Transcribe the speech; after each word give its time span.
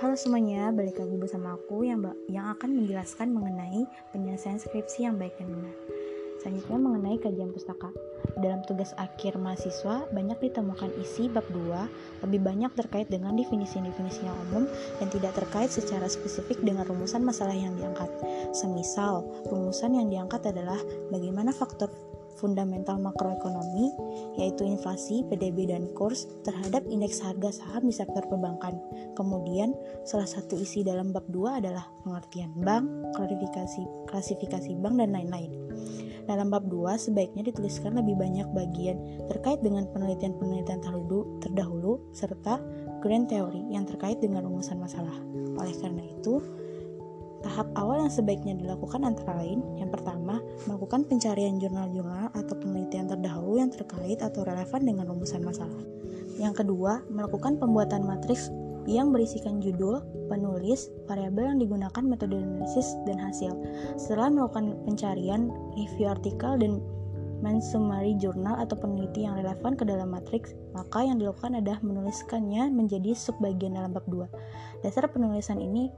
Halo 0.00 0.16
semuanya, 0.16 0.72
balik 0.74 0.96
lagi 0.96 1.14
bersama 1.20 1.54
aku 1.54 1.84
yang 1.86 2.02
yang 2.26 2.48
akan 2.56 2.72
menjelaskan 2.72 3.30
mengenai 3.30 3.86
penyelesaian 4.10 4.56
skripsi 4.56 5.06
yang 5.06 5.20
baik 5.20 5.36
dan 5.36 5.52
benar. 5.52 5.76
Selanjutnya 6.40 6.78
mengenai 6.80 7.20
kajian 7.20 7.52
pustaka. 7.52 7.92
Dalam 8.40 8.64
tugas 8.64 8.96
akhir 8.96 9.36
mahasiswa, 9.36 10.08
banyak 10.08 10.40
ditemukan 10.40 10.88
isi 11.04 11.28
bab 11.28 11.44
2, 11.52 12.24
lebih 12.24 12.40
banyak 12.40 12.72
terkait 12.72 13.12
dengan 13.12 13.36
definisi-definisi 13.36 14.24
yang 14.24 14.36
umum 14.48 14.64
dan 14.98 15.12
tidak 15.12 15.36
terkait 15.36 15.68
secara 15.68 16.08
spesifik 16.08 16.56
dengan 16.64 16.88
rumusan 16.88 17.20
masalah 17.20 17.52
yang 17.52 17.76
diangkat. 17.76 18.08
Semisal, 18.56 19.22
rumusan 19.52 20.00
yang 20.00 20.08
diangkat 20.08 20.48
adalah 20.48 20.80
bagaimana 21.12 21.52
faktor 21.52 21.92
fundamental 22.38 23.00
makroekonomi, 23.00 23.90
yaitu 24.38 24.62
inflasi, 24.68 25.26
PDB, 25.26 25.70
dan 25.70 25.90
kurs 25.96 26.28
terhadap 26.46 26.84
indeks 26.86 27.18
harga 27.24 27.50
saham 27.50 27.88
di 27.88 27.94
sektor 27.94 28.22
perbankan. 28.28 28.78
Kemudian, 29.18 29.74
salah 30.06 30.28
satu 30.28 30.54
isi 30.60 30.86
dalam 30.86 31.10
bab 31.10 31.26
2 31.32 31.60
adalah 31.64 31.88
pengertian 32.06 32.52
bank, 32.60 32.86
klarifikasi, 33.18 33.82
klasifikasi 34.06 34.72
bank, 34.78 35.00
dan 35.00 35.10
lain-lain. 35.16 35.50
Dalam 36.28 36.52
bab 36.52 36.68
2, 36.70 36.94
sebaiknya 36.94 37.42
dituliskan 37.50 37.98
lebih 37.98 38.14
banyak 38.14 38.46
bagian 38.54 39.02
terkait 39.26 39.58
dengan 39.66 39.88
penelitian-penelitian 39.90 40.78
terdahulu, 41.42 41.98
serta 42.14 42.62
grand 43.02 43.26
theory 43.26 43.64
yang 43.72 43.82
terkait 43.88 44.22
dengan 44.22 44.46
rumusan 44.46 44.78
masalah. 44.78 45.16
Oleh 45.58 45.74
karena 45.80 46.04
itu, 46.06 46.38
Tahap 47.40 47.72
awal 47.72 48.04
yang 48.04 48.12
sebaiknya 48.12 48.52
dilakukan 48.60 49.00
antara 49.00 49.40
lain, 49.40 49.64
yang 49.80 49.88
pertama, 49.88 50.44
melakukan 50.68 51.08
pencarian 51.08 51.56
jurnal-jurnal 51.56 52.28
atau 52.36 52.54
penelitian 52.60 53.08
terdahulu 53.08 53.56
yang 53.56 53.72
terkait 53.72 54.20
atau 54.20 54.44
relevan 54.44 54.84
dengan 54.84 55.08
rumusan 55.08 55.40
masalah. 55.40 55.80
Yang 56.36 56.64
kedua, 56.64 57.00
melakukan 57.08 57.56
pembuatan 57.56 58.04
matriks 58.04 58.52
yang 58.84 59.12
berisikan 59.12 59.60
judul, 59.60 60.04
penulis, 60.28 60.88
variabel 61.08 61.56
yang 61.56 61.60
digunakan 61.60 62.04
metode 62.04 62.36
analisis 62.36 62.96
dan 63.04 63.16
hasil. 63.20 63.52
Setelah 63.96 64.28
melakukan 64.32 64.76
pencarian, 64.84 65.52
review 65.76 66.12
artikel 66.12 66.56
dan 66.60 66.80
mensummary 67.40 68.16
jurnal 68.20 68.60
atau 68.60 68.76
peneliti 68.76 69.24
yang 69.24 69.40
relevan 69.40 69.72
ke 69.72 69.84
dalam 69.88 70.12
matriks, 70.12 70.52
maka 70.76 71.04
yang 71.04 71.16
dilakukan 71.16 71.56
adalah 71.56 71.80
menuliskannya 71.80 72.68
menjadi 72.68 73.16
subbagian 73.16 73.80
dalam 73.80 73.96
bab 73.96 74.04
2. 74.08 74.84
Dasar 74.84 75.08
penulisan 75.08 75.56
ini 75.60 75.88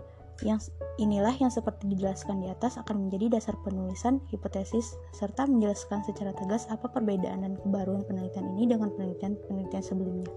yang 0.40 0.58
inilah 0.96 1.36
yang 1.36 1.52
seperti 1.52 1.92
dijelaskan 1.92 2.40
di 2.40 2.48
atas 2.48 2.80
akan 2.80 3.06
menjadi 3.06 3.36
dasar 3.38 3.54
penulisan 3.60 4.24
hipotesis 4.32 4.96
serta 5.12 5.44
menjelaskan 5.44 6.00
secara 6.08 6.32
tegas 6.32 6.64
apa 6.72 6.88
perbedaan 6.88 7.44
dan 7.44 7.54
kebaruan 7.60 8.02
penelitian 8.08 8.48
ini 8.56 8.72
dengan 8.72 8.88
penelitian-penelitian 8.96 9.84
sebelumnya. 9.84 10.32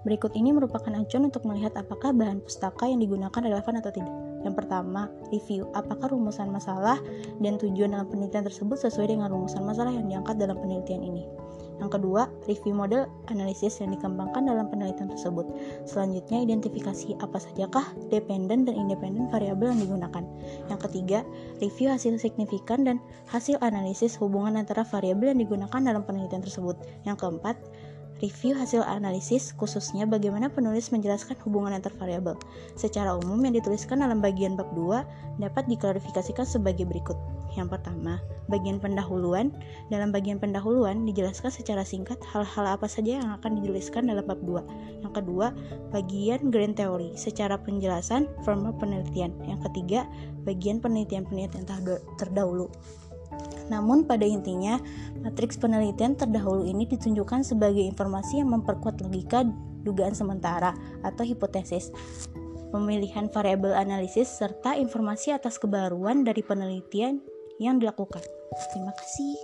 Berikut 0.00 0.32
ini 0.32 0.50
merupakan 0.56 0.88
acuan 0.96 1.28
untuk 1.28 1.44
melihat 1.44 1.76
apakah 1.76 2.16
bahan 2.16 2.40
pustaka 2.40 2.88
yang 2.88 3.04
digunakan 3.04 3.36
relevan 3.36 3.84
atau 3.84 3.92
tidak. 3.92 4.14
Yang 4.40 4.64
pertama, 4.64 5.12
review 5.28 5.68
apakah 5.76 6.08
rumusan 6.08 6.48
masalah 6.48 6.96
dan 7.44 7.60
tujuan 7.60 7.92
dalam 7.92 8.08
penelitian 8.08 8.48
tersebut 8.48 8.80
sesuai 8.80 9.12
dengan 9.12 9.28
rumusan 9.28 9.60
masalah 9.60 9.92
yang 9.92 10.08
diangkat 10.08 10.40
dalam 10.40 10.56
penelitian 10.56 11.04
ini. 11.04 11.28
Yang 11.80 11.96
kedua, 11.96 12.28
review 12.44 12.76
model 12.76 13.08
analisis 13.32 13.80
yang 13.80 13.96
dikembangkan 13.96 14.44
dalam 14.44 14.68
penelitian 14.68 15.08
tersebut. 15.08 15.48
Selanjutnya, 15.88 16.44
identifikasi 16.44 17.16
apa 17.18 17.40
sajakah 17.40 17.86
dependen 18.12 18.68
dan 18.68 18.76
independen 18.76 19.32
variabel 19.32 19.72
yang 19.72 19.80
digunakan. 19.80 20.24
Yang 20.68 20.80
ketiga, 20.86 21.18
review 21.58 21.88
hasil 21.88 22.20
signifikan 22.20 22.84
dan 22.84 22.96
hasil 23.32 23.56
analisis 23.64 24.20
hubungan 24.20 24.60
antara 24.60 24.84
variabel 24.84 25.32
yang 25.32 25.40
digunakan 25.40 25.80
dalam 25.80 26.04
penelitian 26.04 26.44
tersebut. 26.44 26.76
Yang 27.08 27.24
keempat, 27.24 27.56
review 28.20 28.52
hasil 28.56 28.84
analisis, 28.84 29.56
khususnya 29.56 30.04
bagaimana 30.04 30.52
penulis 30.52 30.92
menjelaskan 30.92 31.36
hubungan 31.44 31.76
antar 31.76 31.92
variabel. 31.96 32.36
Secara 32.76 33.16
umum 33.16 33.40
yang 33.44 33.56
dituliskan 33.56 34.04
dalam 34.04 34.20
bagian 34.20 34.54
bab 34.54 34.68
2 34.76 35.40
dapat 35.40 35.64
diklarifikasikan 35.68 36.44
sebagai 36.44 36.84
berikut. 36.84 37.16
Yang 37.56 37.76
pertama, 37.80 38.22
bagian 38.46 38.78
pendahuluan. 38.78 39.50
Dalam 39.90 40.14
bagian 40.14 40.38
pendahuluan 40.38 41.02
dijelaskan 41.02 41.50
secara 41.50 41.82
singkat 41.82 42.20
hal-hal 42.30 42.78
apa 42.78 42.86
saja 42.86 43.18
yang 43.18 43.28
akan 43.40 43.58
dituliskan 43.58 44.06
dalam 44.06 44.22
bab 44.22 44.38
2. 44.44 45.02
Yang 45.02 45.12
kedua, 45.24 45.50
bagian 45.90 46.54
grand 46.54 46.78
theory 46.78 47.10
secara 47.18 47.58
penjelasan 47.58 48.30
formal 48.46 48.76
penelitian. 48.78 49.34
Yang 49.48 49.66
ketiga, 49.70 50.06
bagian 50.46 50.78
penelitian-penelitian 50.78 51.66
terdahulu. 52.20 52.70
Namun 53.70 54.04
pada 54.04 54.26
intinya, 54.26 54.76
matriks 55.22 55.56
penelitian 55.56 56.18
terdahulu 56.18 56.66
ini 56.66 56.84
ditunjukkan 56.90 57.46
sebagai 57.46 57.80
informasi 57.80 58.42
yang 58.42 58.50
memperkuat 58.50 58.98
logika 59.00 59.46
dugaan 59.86 60.12
sementara 60.12 60.74
atau 61.06 61.22
hipotesis, 61.22 61.94
pemilihan 62.74 63.30
variabel 63.30 63.72
analisis, 63.72 64.28
serta 64.28 64.74
informasi 64.74 65.32
atas 65.32 65.56
kebaruan 65.56 66.26
dari 66.26 66.42
penelitian 66.42 67.22
yang 67.62 67.78
dilakukan. 67.78 68.22
Terima 68.74 68.92
kasih. 68.98 69.34